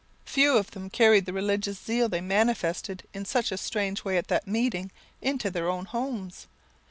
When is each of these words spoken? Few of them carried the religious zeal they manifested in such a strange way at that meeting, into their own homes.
Few 0.25 0.57
of 0.57 0.71
them 0.71 0.89
carried 0.89 1.27
the 1.27 1.31
religious 1.31 1.77
zeal 1.77 2.09
they 2.09 2.21
manifested 2.21 3.03
in 3.13 3.23
such 3.23 3.51
a 3.51 3.55
strange 3.57 4.03
way 4.03 4.17
at 4.17 4.29
that 4.29 4.47
meeting, 4.47 4.89
into 5.21 5.51
their 5.51 5.69
own 5.69 5.85
homes. 5.85 6.47